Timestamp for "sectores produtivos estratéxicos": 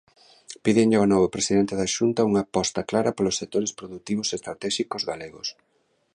3.41-5.01